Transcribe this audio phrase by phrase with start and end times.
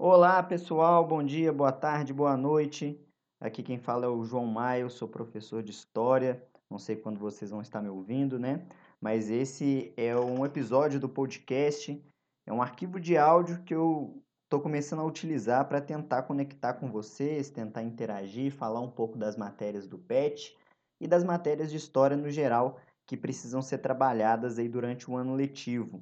[0.00, 1.04] Olá, pessoal.
[1.04, 3.04] Bom dia, boa tarde, boa noite.
[3.40, 6.40] Aqui quem fala é o João Maia, eu sou professor de História.
[6.70, 8.64] Não sei quando vocês vão estar me ouvindo, né?
[9.00, 12.00] Mas esse é um episódio do podcast,
[12.46, 16.88] é um arquivo de áudio que eu estou começando a utilizar para tentar conectar com
[16.88, 20.56] vocês, tentar interagir, falar um pouco das matérias do PET
[21.00, 25.34] e das matérias de História no geral que precisam ser trabalhadas aí durante o ano
[25.34, 26.00] letivo.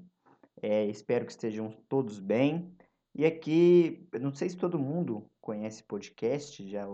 [0.61, 2.77] É, espero que estejam todos bem.
[3.19, 6.87] E aqui, eu não sei se todo mundo conhece podcast, já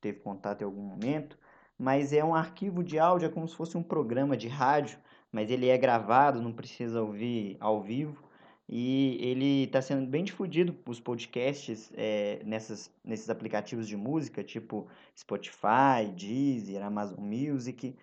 [0.00, 1.36] teve contato em algum momento,
[1.76, 4.96] mas é um arquivo de áudio, é como se fosse um programa de rádio,
[5.32, 8.22] mas ele é gravado, não precisa ouvir ao vivo.
[8.68, 14.86] E ele está sendo bem difundido os podcasts é, nessas, nesses aplicativos de música, tipo
[15.18, 17.96] Spotify, Deezer, Amazon Music.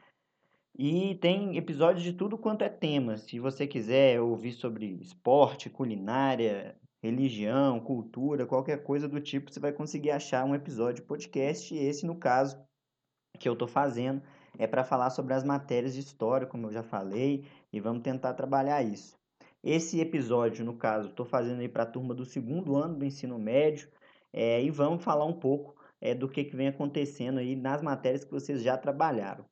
[0.77, 3.17] E tem episódios de tudo quanto é tema.
[3.17, 9.71] Se você quiser ouvir sobre esporte, culinária, religião, cultura, qualquer coisa do tipo, você vai
[9.71, 11.73] conseguir achar um episódio podcast.
[11.73, 12.61] E esse, no caso,
[13.39, 14.21] que eu estou fazendo,
[14.57, 18.33] é para falar sobre as matérias de história, como eu já falei, e vamos tentar
[18.33, 19.19] trabalhar isso.
[19.63, 23.37] Esse episódio, no caso, estou fazendo aí para a turma do segundo ano do ensino
[23.39, 23.89] médio,
[24.33, 28.23] é, e vamos falar um pouco é, do que, que vem acontecendo aí nas matérias
[28.23, 29.45] que vocês já trabalharam.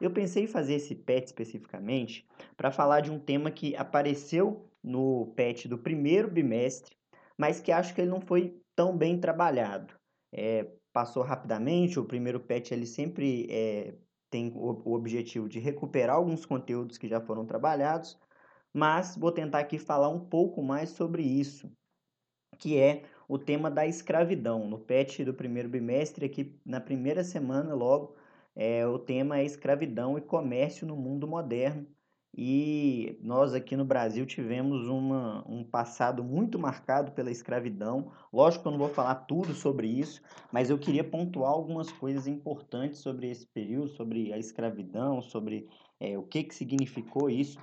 [0.00, 5.32] Eu pensei em fazer esse PET especificamente para falar de um tema que apareceu no
[5.34, 6.96] PET do primeiro bimestre,
[7.36, 9.94] mas que acho que ele não foi tão bem trabalhado.
[10.32, 13.94] É, passou rapidamente, o primeiro PET ele sempre é,
[14.30, 18.18] tem o, o objetivo de recuperar alguns conteúdos que já foram trabalhados,
[18.72, 21.70] mas vou tentar aqui falar um pouco mais sobre isso,
[22.58, 24.68] que é o tema da escravidão.
[24.68, 28.14] No PET do primeiro bimestre, aqui na primeira semana logo,
[28.58, 31.86] é, o tema é escravidão e comércio no mundo moderno.
[32.36, 38.10] E nós aqui no Brasil tivemos uma, um passado muito marcado pela escravidão.
[38.32, 40.20] Lógico que eu não vou falar tudo sobre isso,
[40.52, 45.68] mas eu queria pontuar algumas coisas importantes sobre esse período, sobre a escravidão, sobre
[46.00, 47.60] é, o que, que significou isso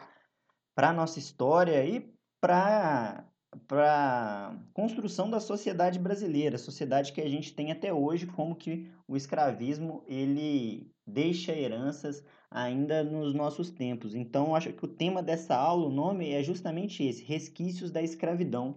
[0.73, 3.25] para a nossa história e para
[3.67, 9.15] para construção da sociedade brasileira, sociedade que a gente tem até hoje, como que o
[9.15, 14.15] escravismo ele deixa heranças ainda nos nossos tempos.
[14.15, 18.75] Então, acho que o tema dessa aula, o nome é justamente esse: resquícios da escravidão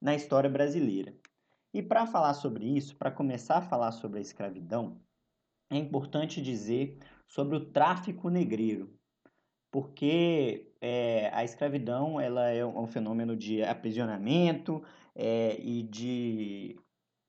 [0.00, 1.14] na história brasileira.
[1.72, 5.00] E para falar sobre isso, para começar a falar sobre a escravidão,
[5.70, 8.92] é importante dizer sobre o tráfico negreiro,
[9.72, 14.82] porque é, a escravidão ela é um fenômeno de aprisionamento
[15.16, 16.78] é, e de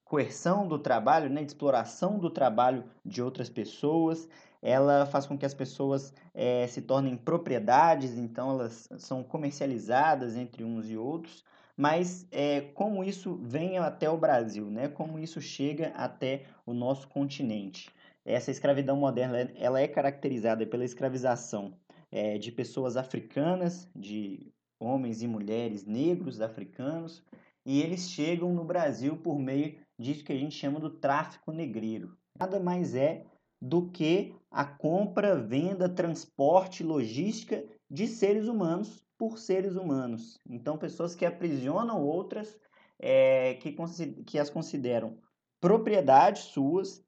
[0.03, 4.27] coerção do trabalho, né, de exploração do trabalho de outras pessoas.
[4.61, 10.65] Ela faz com que as pessoas é, se tornem propriedades, então elas são comercializadas entre
[10.65, 11.45] uns e outros.
[11.75, 12.27] Mas
[12.75, 14.89] como isso vem até o Brasil, né?
[14.89, 17.89] como isso chega até o nosso continente.
[18.23, 21.73] Essa escravidão moderna ela é caracterizada pela escravização
[22.13, 27.23] é, de pessoas africanas, de homens e mulheres negros africanos,
[27.65, 32.15] e eles chegam no Brasil por meio disso que a gente chama do tráfico negreiro.
[32.39, 33.25] Nada mais é
[33.59, 40.39] do que a compra, venda, transporte, logística de seres humanos por seres humanos.
[40.47, 42.59] Então, pessoas que aprisionam outras,
[42.99, 43.75] é, que,
[44.23, 45.17] que as consideram
[45.59, 47.03] propriedades suas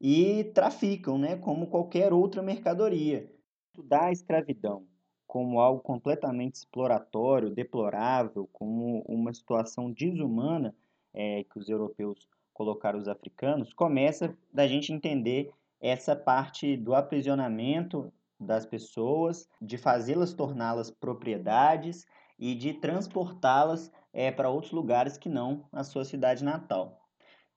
[0.00, 3.35] e traficam, né, como qualquer outra mercadoria
[3.76, 4.86] estudar a escravidão
[5.26, 10.74] como algo completamente exploratório, deplorável, como uma situação desumana
[11.12, 18.10] é, que os europeus colocaram os africanos, começa da gente entender essa parte do aprisionamento
[18.40, 22.06] das pessoas, de fazê-las torná-las propriedades
[22.38, 26.98] e de transportá-las é, para outros lugares que não a sua cidade natal.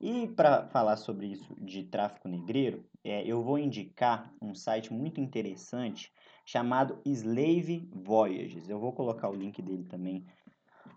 [0.02, 5.22] E para falar sobre isso de tráfico negreiro, é, eu vou indicar um site muito
[5.22, 6.12] interessante
[6.46, 8.70] chamado Slave Voyages.
[8.70, 10.26] Eu vou colocar o link dele também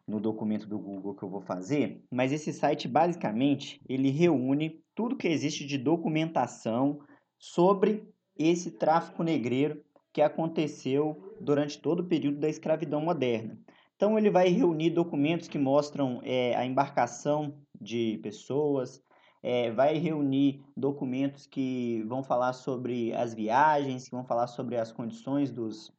[0.07, 5.17] no documento do Google que eu vou fazer, mas esse site basicamente ele reúne tudo
[5.17, 7.01] que existe de documentação
[7.39, 9.83] sobre esse tráfico negreiro
[10.13, 13.59] que aconteceu durante todo o período da escravidão moderna.
[13.97, 19.01] Então ele vai reunir documentos que mostram é, a embarcação de pessoas,
[19.43, 24.93] é, vai reunir documentos que vão falar sobre as viagens, que vão falar sobre as
[24.93, 25.93] condições dos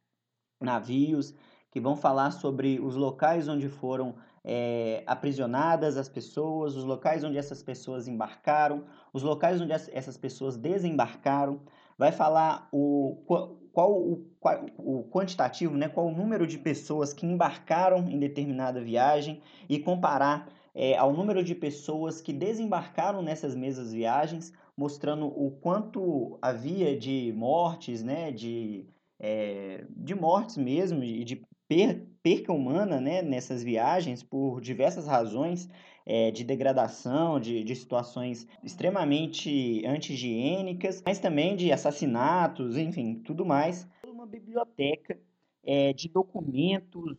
[0.60, 1.34] navios,
[1.70, 4.14] que vão falar sobre os locais onde foram
[4.44, 10.56] é, aprisionadas as pessoas, os locais onde essas pessoas embarcaram, os locais onde essas pessoas
[10.56, 11.60] desembarcaram,
[11.98, 13.22] vai falar o,
[13.72, 14.24] qual, o,
[14.78, 20.48] o quantitativo, né, qual o número de pessoas que embarcaram em determinada viagem e comparar
[20.74, 27.32] é, ao número de pessoas que desembarcaram nessas mesmas viagens, mostrando o quanto havia de
[27.36, 28.84] mortes, né, de,
[29.20, 35.68] é, de mortes mesmo, e de per, perca humana né, nessas viagens por diversas razões
[36.04, 43.88] é, de degradação, de, de situações extremamente anti-higiênicas, mas também de assassinatos, enfim, tudo mais.
[44.06, 45.18] Uma biblioteca
[45.62, 47.16] é, de documentos,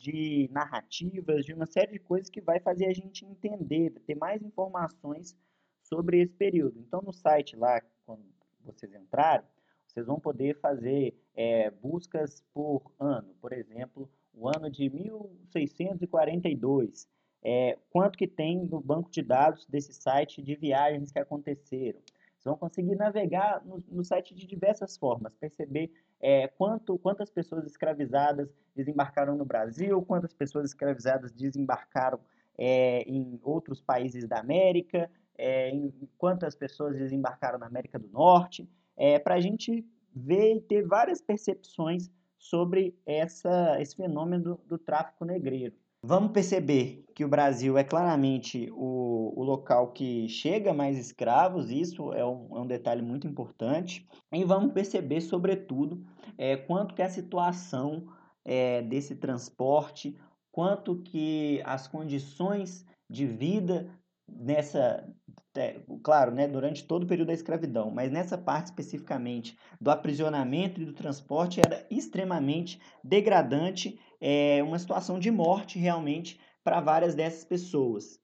[0.00, 4.42] de narrativas, de uma série de coisas que vai fazer a gente entender, ter mais
[4.42, 5.36] informações
[5.82, 6.80] sobre esse período.
[6.80, 8.24] Então, no site lá, quando
[8.64, 9.46] vocês entrarem,
[9.86, 13.34] vocês vão poder fazer é, buscas por ano.
[13.40, 17.06] Por exemplo, o ano de 1642.
[17.42, 22.00] É, quanto que tem no banco de dados desse site de viagens que aconteceram.
[22.40, 27.66] Vocês vão conseguir navegar no, no site de diversas formas, perceber é, quanto, quantas pessoas
[27.66, 32.18] escravizadas desembarcaram no Brasil, quantas pessoas escravizadas desembarcaram
[32.56, 38.66] é, em outros países da América, é, em quantas pessoas desembarcaram na América do Norte,
[38.96, 44.78] é, para a gente ver e ter várias percepções sobre essa, esse fenômeno do, do
[44.78, 45.74] tráfico negreiro.
[46.02, 52.12] Vamos perceber que o Brasil é claramente o, o local que chega mais escravos, isso
[52.14, 54.08] é um, é um detalhe muito importante.
[54.32, 56.02] E vamos perceber, sobretudo,
[56.38, 58.06] é, quanto que a situação
[58.44, 60.16] é, desse transporte,
[60.50, 63.90] quanto que as condições de vida
[64.26, 65.06] nessa,
[66.02, 70.84] claro, né, durante todo o período da escravidão, mas nessa parte especificamente do aprisionamento e
[70.84, 78.20] do transporte era extremamente degradante, é, uma situação de morte realmente para várias dessas pessoas.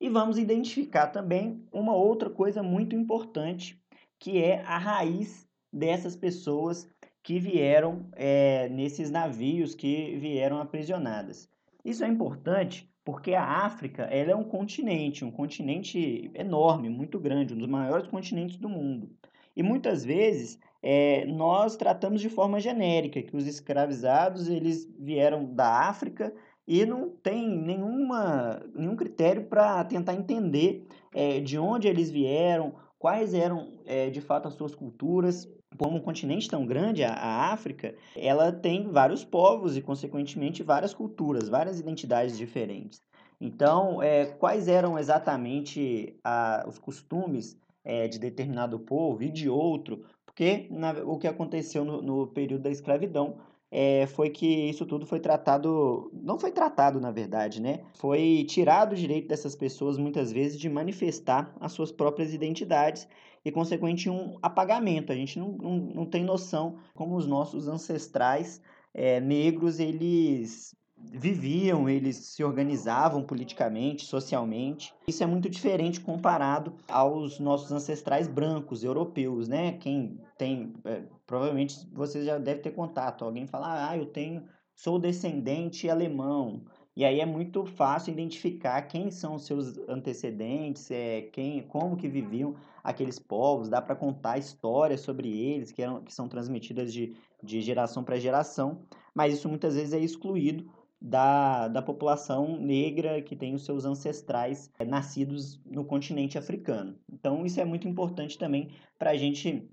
[0.00, 3.82] E vamos identificar também uma outra coisa muito importante,
[4.18, 6.88] que é a raiz dessas pessoas
[7.22, 11.48] que vieram é, nesses navios que vieram aprisionadas.
[11.84, 17.54] Isso é importante porque a África ela é um continente, um continente enorme, muito grande,
[17.54, 19.08] um dos maiores continentes do mundo.
[19.56, 25.88] E muitas vezes é, nós tratamos de forma genérica que os escravizados eles vieram da
[25.88, 26.34] África
[26.66, 33.34] e não tem nenhuma, nenhum critério para tentar entender é, de onde eles vieram, quais
[33.34, 37.94] eram é, de fato as suas culturas como um continente tão grande, a, a, África,
[38.16, 43.00] ela tem vários povos e, consequentemente, várias culturas, várias identidades diferentes.
[43.40, 50.04] Então, é, quais eram exatamente a, os costumes é, de determinado povo e de outro?
[50.24, 53.38] Porque na, o que aconteceu no, no período da escravidão
[53.78, 57.80] é, foi que isso tudo foi tratado, não foi tratado na verdade, né?
[57.92, 63.06] Foi tirado o direito dessas pessoas muitas vezes de manifestar as suas próprias identidades
[63.44, 65.12] e, consequente, um apagamento.
[65.12, 68.62] A gente não, não, não tem noção como os nossos ancestrais
[68.94, 74.94] é, negros eles viviam, eles se organizavam politicamente, socialmente.
[75.06, 79.72] Isso é muito diferente comparado aos nossos ancestrais brancos, europeus, né?
[79.72, 83.24] Quem tem, é, provavelmente você já deve ter contato.
[83.24, 84.44] Alguém fala, ah, eu tenho,
[84.74, 86.62] sou descendente alemão.
[86.96, 92.08] E aí é muito fácil identificar quem são os seus antecedentes, é, quem, como que
[92.08, 97.14] viviam aqueles povos, dá para contar histórias sobre eles que, eram, que são transmitidas de,
[97.42, 98.80] de geração para geração,
[99.14, 100.70] mas isso muitas vezes é excluído
[101.06, 106.98] da, da população negra que tem os seus ancestrais é, nascidos no continente africano.
[107.08, 109.70] Então, isso é muito importante também para a gente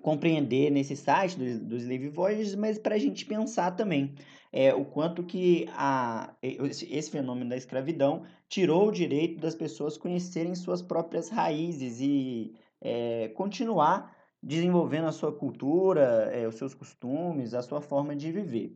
[0.00, 4.14] compreender nesse site dos, dos Voyages, mas para a gente pensar também
[4.50, 10.54] é, o quanto que a, esse fenômeno da escravidão tirou o direito das pessoas conhecerem
[10.54, 17.60] suas próprias raízes e é, continuar desenvolvendo a sua cultura, é, os seus costumes, a
[17.60, 18.74] sua forma de viver.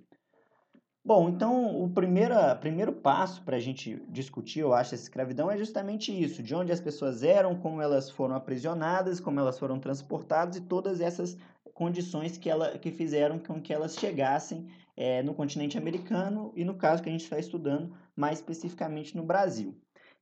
[1.06, 5.58] Bom, então o primeiro, primeiro passo para a gente discutir, eu acho, essa escravidão é
[5.58, 10.56] justamente isso: de onde as pessoas eram, como elas foram aprisionadas, como elas foram transportadas
[10.56, 11.37] e todas essas
[11.75, 16.75] condições que, ela, que fizeram com que elas chegassem é, no continente americano e, no
[16.75, 19.76] caso que a gente está estudando, mais especificamente no Brasil.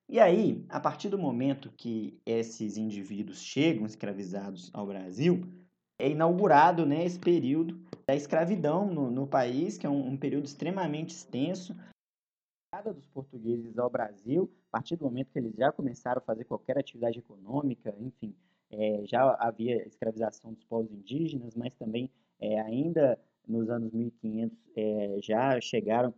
[0.08, 5.46] E aí, a partir do momento que esses indivíduos chegam escravizados ao Brasil,
[6.02, 10.47] é inaugurado né, esse período da escravidão no, no país, que é um, um período
[10.47, 11.76] extremamente extenso.
[11.78, 16.25] A chegada dos portugueses ao Brasil, a partir do momento que eles já começaram a
[16.25, 18.35] fazer qualquer atividade econômica, enfim,
[18.73, 23.16] é, já havia escravização dos povos indígenas, mas também é, ainda
[23.47, 26.12] nos anos 1500 é, já chegaram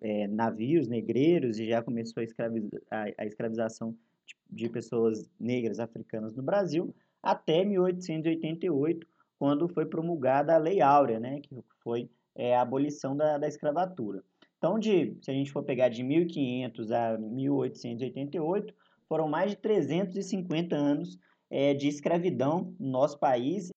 [0.00, 3.96] é, navios negreiros e já começou a, escraviza a, a escravização
[4.26, 9.06] de, de pessoas negras africanas no Brasil, até 1888,
[9.40, 14.22] quando foi promulgada a Lei Áurea, né, que foi é, a abolição da, da escravatura.
[14.58, 18.74] Então, de, se a gente for pegar de 1500 a 1888,
[19.08, 21.18] foram mais de 350 anos
[21.48, 23.70] é, de escravidão no nosso país.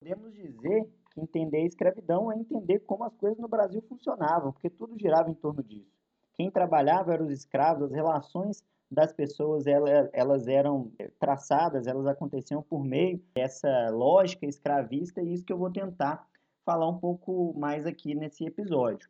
[0.00, 4.98] Podemos dizer que entender escravidão é entender como as coisas no Brasil funcionavam, porque tudo
[4.98, 5.92] girava em torno disso.
[6.32, 12.62] Quem trabalhava eram os escravos, as relações das pessoas elas, elas eram traçadas, elas aconteciam
[12.62, 16.26] por meio dessa lógica escravista, e isso que eu vou tentar
[16.64, 19.08] falar um pouco mais aqui nesse episódio.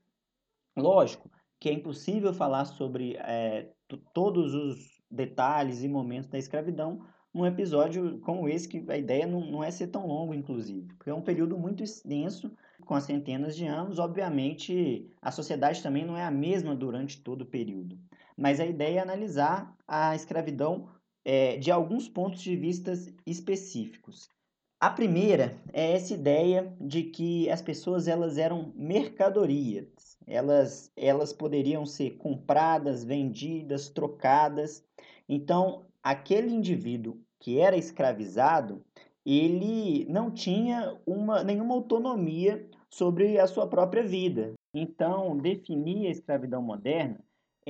[0.77, 1.31] Lógico
[1.61, 3.69] que é impossível falar sobre é,
[4.13, 9.41] todos os detalhes e momentos da escravidão num episódio como esse, que a ideia não,
[9.41, 12.51] não é ser tão longo, inclusive, porque é um período muito extenso,
[12.85, 13.99] com as centenas de anos.
[13.99, 17.99] Obviamente, a sociedade também não é a mesma durante todo o período,
[18.39, 20.89] mas a ideia é analisar a escravidão
[21.25, 22.93] é, de alguns pontos de vista
[23.27, 24.29] específicos.
[24.81, 30.17] A primeira é essa ideia de que as pessoas elas eram mercadorias.
[30.25, 34.85] Elas, elas poderiam ser compradas, vendidas, trocadas.
[35.29, 38.85] Então, aquele indivíduo que era escravizado,
[39.27, 44.53] ele não tinha uma, nenhuma autonomia sobre a sua própria vida.
[44.73, 47.19] Então, definir a escravidão moderna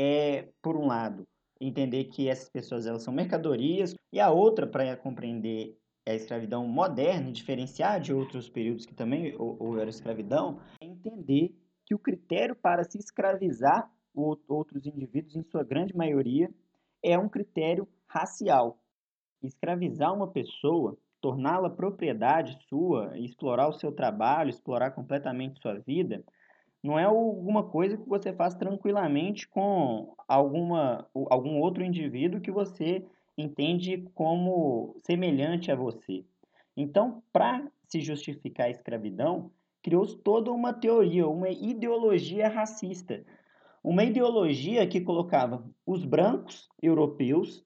[0.00, 1.26] é, por um lado,
[1.60, 5.76] entender que essas pessoas elas são mercadorias, e a outra, para compreender
[6.06, 11.52] a escravidão moderna, diferenciar de outros períodos que também houveram escravidão, é entender
[11.84, 16.48] que o critério para se escravizar outros indivíduos, em sua grande maioria,
[17.02, 18.80] é um critério racial.
[19.42, 26.24] Escravizar uma pessoa, torná-la propriedade sua, explorar o seu trabalho, explorar completamente sua vida,
[26.82, 33.04] não é alguma coisa que você faz tranquilamente com alguma, algum outro indivíduo que você
[33.36, 36.24] entende como semelhante a você.
[36.76, 39.50] Então, para se justificar a escravidão,
[39.82, 43.24] criou-se toda uma teoria, uma ideologia racista.
[43.82, 47.64] Uma ideologia que colocava os brancos europeus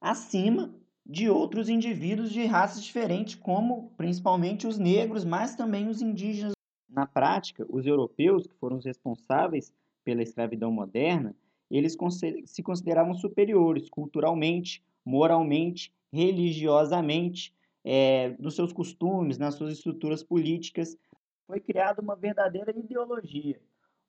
[0.00, 0.74] acima
[1.04, 6.52] de outros indivíduos de raças diferentes, como principalmente os negros, mas também os indígenas.
[6.98, 9.72] Na prática, os europeus, que foram os responsáveis
[10.04, 11.32] pela escravidão moderna,
[11.70, 11.96] eles
[12.44, 20.96] se consideravam superiores culturalmente, moralmente, religiosamente, é, nos seus costumes, nas suas estruturas políticas.
[21.46, 23.60] Foi criada uma verdadeira ideologia,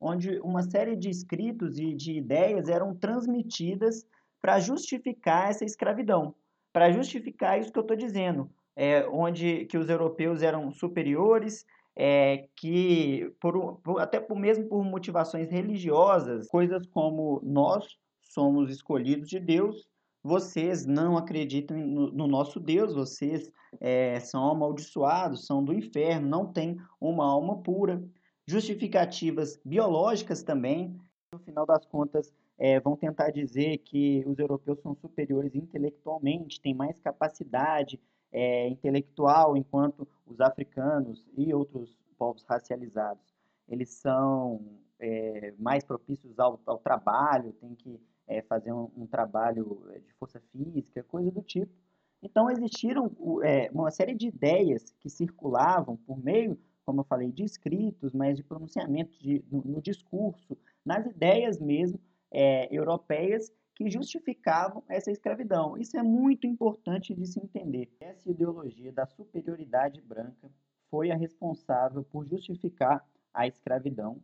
[0.02, 4.04] onde uma série de escritos e de ideias eram transmitidas
[4.42, 6.34] para justificar essa escravidão,
[6.74, 11.68] para justificar isso que eu estou dizendo, é, onde que os europeus eram superiores,
[12.02, 19.28] é, que por, por, até por, mesmo por motivações religiosas, coisas como nós somos escolhidos
[19.28, 19.86] de Deus,
[20.24, 23.52] vocês não acreditam no, no nosso Deus, vocês
[23.82, 28.02] é, são amaldiçoados, são do inferno, não têm uma alma pura.
[28.48, 30.98] Justificativas biológicas também,
[31.34, 36.74] no final das contas, é, vão tentar dizer que os europeus são superiores intelectualmente, têm
[36.74, 38.00] mais capacidade
[38.32, 43.30] é, intelectual, enquanto os africanos e outros povos racializados
[43.70, 44.60] eles são
[45.00, 50.12] é, mais propícios ao, ao trabalho, têm que é, fazer um, um, trabalho é, de
[50.14, 51.72] força física, coisa do tipo.
[52.22, 53.10] Então, existiram
[53.44, 58.36] é, uma série de ideias que circulavam por meio, como eu falei, de escritos, mas
[58.36, 62.00] de pronunciamentos de, no, no, discurso, nas ideias mesmo
[62.32, 65.78] é, europeias que justificavam essa escravidão.
[65.78, 67.90] Isso é muito importante de se entender.
[68.02, 70.52] Essa ideologia da superioridade branca
[70.92, 74.22] foi a responsável por justificar a escravidão,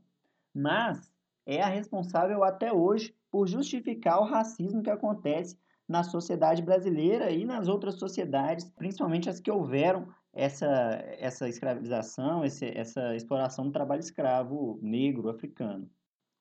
[0.54, 1.10] mas
[1.46, 5.58] é a responsável até hoje por justificar o racismo que acontece
[5.88, 10.68] na sociedade brasileira e nas outras sociedades, principalmente as que houveram essa,
[11.18, 15.90] essa escravização, esse, essa exploração do trabalho escravo negro africano.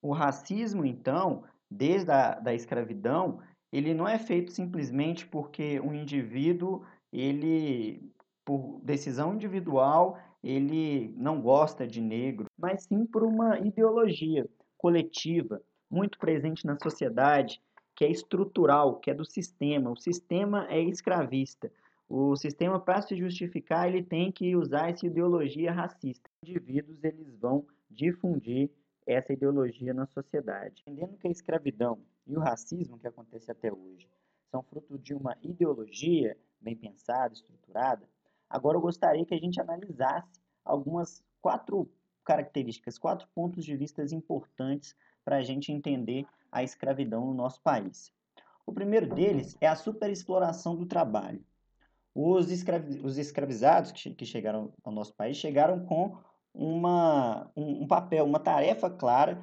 [0.02, 1.44] O racismo, então,
[1.74, 3.40] desde a da escravidão,
[3.72, 8.12] ele não é feito simplesmente porque um indivíduo, ele,
[8.44, 16.18] por decisão individual, ele não gosta de negro, mas sim por uma ideologia coletiva muito
[16.18, 17.60] presente na sociedade,
[17.96, 19.90] que é estrutural, que é do sistema.
[19.90, 21.70] O sistema é escravista.
[22.08, 26.28] O sistema, para se justificar, ele tem que usar essa ideologia racista.
[26.42, 28.70] Os indivíduos eles vão difundir
[29.06, 30.82] essa ideologia na sociedade.
[30.82, 34.08] Entendendo que a escravidão e o racismo que acontece até hoje
[34.50, 38.08] são fruto de uma ideologia bem pensada, estruturada,
[38.48, 41.90] agora eu gostaria que a gente analisasse algumas quatro
[42.24, 48.12] características, quatro pontos de vista importantes para a gente entender a escravidão no nosso país.
[48.66, 51.44] O primeiro deles é a superexploração do trabalho.
[52.14, 56.16] Os, escravi os escravizados que, que chegaram ao nosso país chegaram com
[56.54, 59.42] uma, um, papel, uma tarefa clara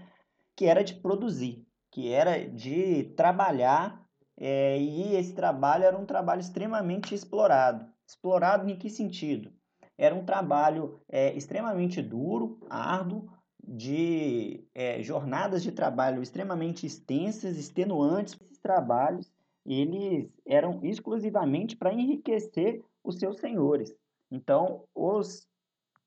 [0.56, 4.02] que era de produzir, que era de trabalhar,
[4.38, 7.86] é, e esse trabalho era um trabalho extremamente explorado.
[8.08, 9.52] Explorado em que sentido?
[9.98, 13.30] Era um trabalho é, extremamente duro, árduo,
[13.64, 18.36] de é, jornadas de trabalho extremamente extensas, extenuantes.
[18.42, 19.32] Esses trabalhos
[19.66, 23.96] eles eram exclusivamente para enriquecer os seus senhores.
[24.32, 25.48] Então, os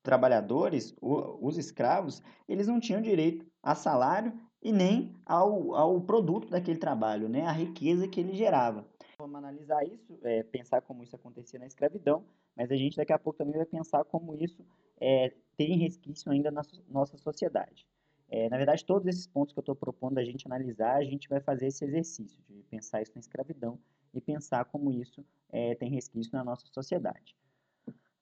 [0.04, 6.78] trabalhadores, os escravos, eles não tinham direito a salário e nem ao, ao produto daquele
[6.78, 7.46] trabalho, né?
[7.46, 8.86] a riqueza que ele gerava.
[9.18, 13.18] Vamos analisar isso, é, pensar como isso acontecia na escravidão, mas a gente daqui a
[13.18, 14.62] pouco também vai pensar como isso
[15.00, 17.86] é, tem resquício ainda na nossa sociedade.
[18.28, 21.28] É, na verdade, todos esses pontos que eu estou propondo a gente analisar, a gente
[21.28, 23.78] vai fazer esse exercício de pensar isso na escravidão
[24.12, 27.34] e pensar como isso é, tem resquício na nossa sociedade.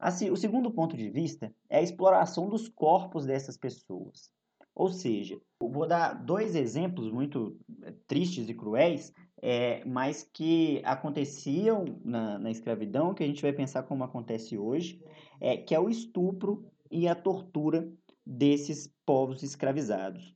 [0.03, 4.33] Assim, o segundo ponto de vista é a exploração dos corpos dessas pessoas.
[4.75, 11.85] Ou seja, vou dar dois exemplos muito é, tristes e cruéis, é, mas que aconteciam
[12.05, 15.01] na, na, escravidão, que a gente vai pensar como acontece hoje,
[15.41, 17.89] é, que é o estupro e a tortura
[18.27, 20.35] desses povos escravizados.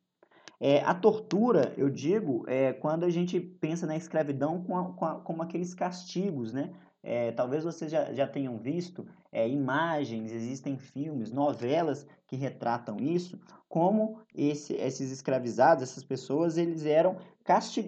[0.61, 5.21] É, a tortura, eu digo, é quando a gente pensa na escravidão com a, com
[5.23, 6.73] como aqueles castigos, né?
[7.09, 13.39] É, talvez vocês já, já tenham visto é, imagens, existem filmes, novelas que retratam isso,
[13.69, 17.17] como esse, esses escravizados, essas pessoas, eles eram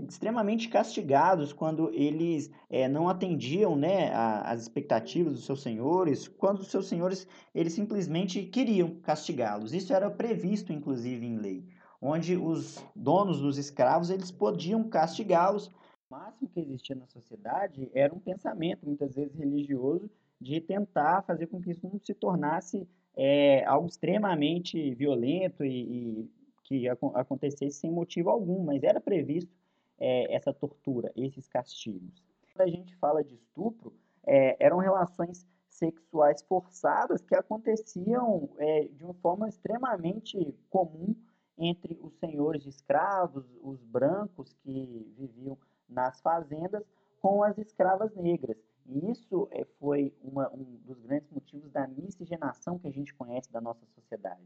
[0.09, 6.69] extremamente castigados quando eles é, não atendiam né, às expectativas dos seus senhores, quando os
[6.69, 9.75] seus senhores eles simplesmente queriam castigá-los.
[9.75, 11.65] Isso era previsto, inclusive, em lei,
[12.01, 15.73] onde os donos dos escravos eles podiam castigá-los
[16.11, 20.11] o máximo que existia na sociedade era um pensamento, muitas vezes religioso,
[20.41, 26.31] de tentar fazer com que isso não se tornasse é, algo extremamente violento e, e
[26.65, 29.53] que ac acontecesse sem motivo algum, mas era previsto
[29.99, 32.23] é, essa tortura, esses castigos.
[32.53, 33.93] Quando a gente fala de estupro,
[34.25, 41.15] é, eram relações sexuais forçadas que aconteciam é, de uma forma extremamente comum
[41.57, 46.85] entre os senhores de escravos, os brancos que viviam nas fazendas
[47.21, 48.57] com as escravas negras.
[48.87, 53.53] E isso é, foi uma, um dos grandes motivos da miscigenação que a gente conhece
[53.53, 54.43] da nossa sociedade,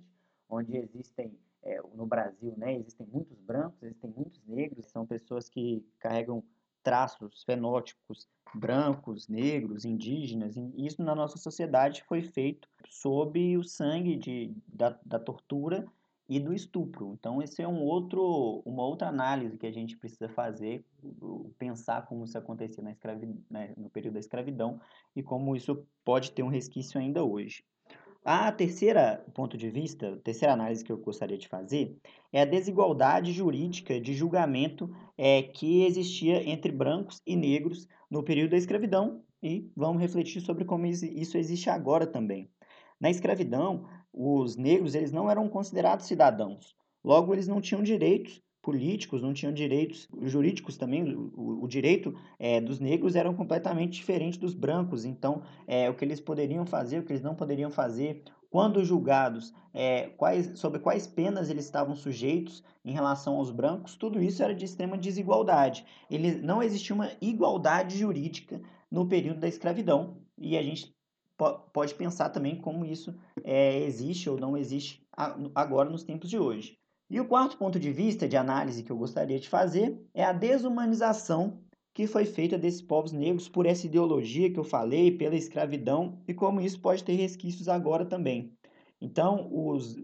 [0.48, 5.86] onde existem, é, no Brasil, né, existem muitos brancos, existem muitos negros, são pessoas que
[6.00, 6.42] carregam
[6.82, 14.16] traços fenótipos brancos, negros, indígenas, e isso na nossa sociedade foi feito sob o sangue
[14.16, 15.86] de, da, da tortura
[16.28, 17.14] e do estupro.
[17.18, 20.84] Então, esse é um outro, uma outra análise que a gente precisa fazer,
[21.58, 24.80] pensar como isso acontecia na escravidão, né, no período da escravidão
[25.14, 27.64] e como isso pode ter um resquício ainda hoje.
[28.24, 31.96] A terceira ponto de vista, a terceira análise que eu gostaria de fazer
[32.32, 38.52] é a desigualdade jurídica de julgamento é, que existia entre brancos e negros no período
[38.52, 42.48] da escravidão e vamos refletir sobre como isso existe agora também.
[43.00, 46.74] Na escravidão, os negros eles não eram considerados cidadãos.
[47.04, 51.14] Logo, eles não tinham direitos políticos, não tinham direitos jurídicos também.
[51.14, 55.04] O, o direito é, dos negros era completamente diferente dos brancos.
[55.04, 59.52] Então, é, o que eles poderiam fazer, o que eles não poderiam fazer, quando julgados,
[59.72, 64.54] é, quais, sobre quais penas eles estavam sujeitos em relação aos brancos, tudo isso era
[64.54, 65.84] de extrema desigualdade.
[66.10, 70.18] Ele, não existia uma igualdade jurídica no período da escravidão.
[70.38, 70.94] E a gente
[71.72, 75.06] pode pensar também como isso é, existe ou não existe
[75.54, 76.78] agora nos tempos de hoje.
[77.10, 80.32] E o quarto ponto de vista de análise que eu gostaria de fazer é a
[80.32, 81.60] desumanização
[81.94, 86.32] que foi feita desses povos negros por essa ideologia que eu falei, pela escravidão e
[86.32, 88.56] como isso pode ter resquícios agora também.
[89.00, 89.96] Então, os,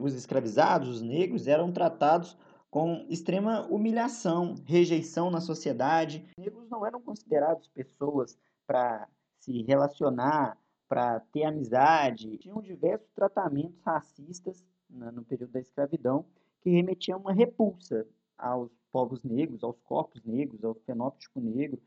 [0.00, 2.36] os escravizados, os negros, eram tratados
[2.70, 6.26] com extrema humilhação, rejeição na sociedade.
[6.36, 9.06] Os negros não eram considerados pessoas para
[9.38, 12.38] se relacionar, para ter amizade.
[12.38, 16.24] Tinham diversos tratamentos racistas né, no período da escravidão
[16.60, 21.80] que remetiam uma repulsa aos povos negros, aos corpos negros, ao fenótipo negro.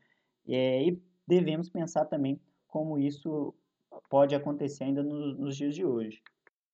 [0.48, 3.54] É, e devemos pensar também como isso
[4.08, 6.22] pode acontecer ainda no, nos dias de hoje.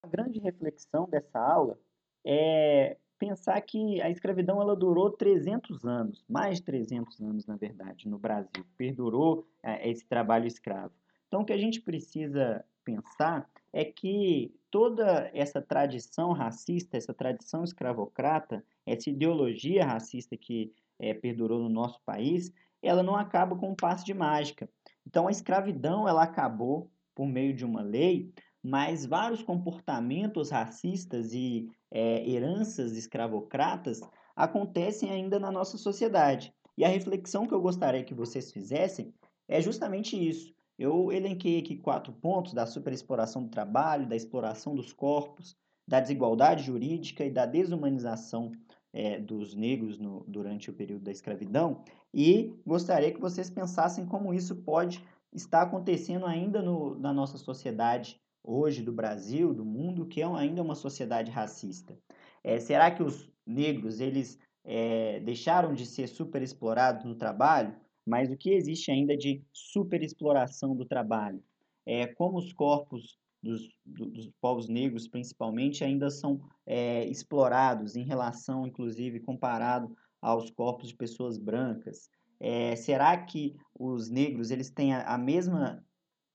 [0.02, 1.78] A grande reflexão dessa aula
[2.24, 8.08] é pensar que a escravidão ela durou 300 anos, mais de 300 anos, na verdade,
[8.08, 8.64] no Brasil.
[8.76, 10.92] Perdurou é, esse trabalho escravo.
[11.36, 17.62] Então, o que a gente precisa pensar é que toda essa tradição racista, essa tradição
[17.62, 22.50] escravocrata, essa ideologia racista que é, perdurou no nosso país,
[22.82, 24.66] ela não acaba com um passe de mágica.
[25.06, 31.68] Então, a escravidão ela acabou por meio de uma lei, mas vários comportamentos racistas e
[31.90, 34.00] é, heranças escravocratas
[34.34, 36.50] acontecem ainda na nossa sociedade.
[36.78, 39.12] E a reflexão que eu gostaria que vocês fizessem
[39.46, 40.55] é justamente isso.
[40.78, 45.56] Eu elenquei aqui quatro pontos da superexploração do trabalho, da exploração dos corpos,
[45.88, 48.52] da desigualdade jurídica e da desumanização
[48.92, 54.32] é, dos negros no, durante o período da escravidão, e gostaria que vocês pensassem como
[54.32, 60.22] isso pode estar acontecendo ainda no, na nossa sociedade hoje, do Brasil, do mundo, que
[60.22, 61.98] é ainda uma sociedade racista.
[62.42, 67.74] É, será que os negros eles é, deixaram de ser superexplorados no trabalho?
[68.06, 71.42] Mas o que existe ainda de superexploração do trabalho?
[71.84, 78.66] É, como os corpos dos, dos povos negros, principalmente, ainda são é, explorados em relação,
[78.66, 82.08] inclusive, comparado aos corpos de pessoas brancas.
[82.38, 85.84] É, será que os negros eles têm a, a mesma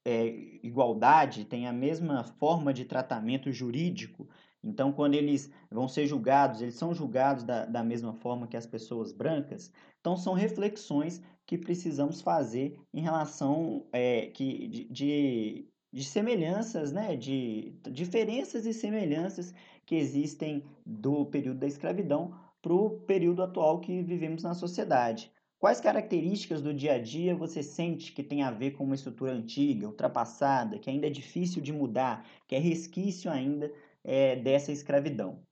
[0.05, 0.25] é,
[0.63, 4.27] igualdade, têm a mesma forma de tratamento jurídico
[4.63, 8.65] então, quando eles vão ser julgados, eles são julgados da, da mesma forma que as
[8.65, 9.71] pessoas brancas.
[9.99, 17.15] Então, são reflexões que precisamos fazer em relação é, que, de, de, de, semelhanças, né?
[17.15, 19.53] de diferenças e semelhanças
[19.85, 25.31] que existem do período da escravidão para o período atual que vivemos na sociedade.
[25.57, 29.31] Quais características do dia a dia você sente que tem a ver com uma estrutura
[29.31, 33.71] antiga, ultrapassada, que ainda é difícil de mudar, que é resquício ainda
[34.03, 35.43] é, dessa escravidão.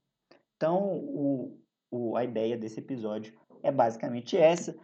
[0.55, 1.57] Então, o,
[1.91, 3.33] o, a ideia desse episódio
[3.63, 4.75] é basicamente essa.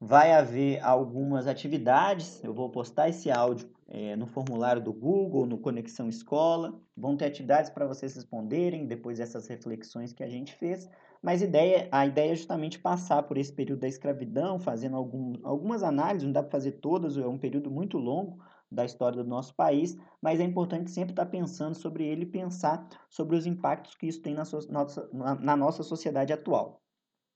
[0.00, 5.58] Vai haver algumas atividades, eu vou postar esse áudio é, no formulário do Google, no
[5.58, 6.78] Conexão Escola.
[6.96, 10.88] Vão ter atividades para vocês responderem depois dessas reflexões que a gente fez.
[11.22, 15.82] Mas ideia, a ideia é justamente passar por esse período da escravidão, fazendo algum, algumas
[15.82, 18.38] análises, não dá para fazer todas, é um período muito longo,
[18.74, 22.88] da história do nosso país, mas é importante sempre estar pensando sobre ele e pensar
[23.08, 26.82] sobre os impactos que isso tem na, so nossa, na nossa sociedade atual.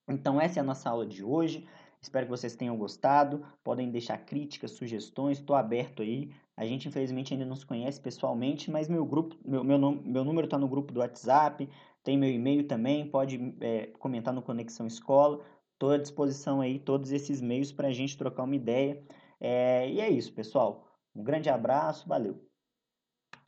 [0.09, 1.67] Então, essa é a nossa aula de hoje.
[2.01, 3.45] Espero que vocês tenham gostado.
[3.63, 6.31] Podem deixar críticas, sugestões, estou aberto aí.
[6.57, 10.47] A gente, infelizmente, ainda não se conhece pessoalmente, mas meu grupo, meu, meu, meu número
[10.47, 11.69] está no grupo do WhatsApp,
[12.03, 15.41] tem meu e-mail também, pode é, comentar no Conexão Escola.
[15.75, 19.01] Estou à disposição aí, todos esses meios para a gente trocar uma ideia.
[19.41, 20.88] É, e é isso, pessoal.
[21.19, 22.48] Um grande abraço, valeu!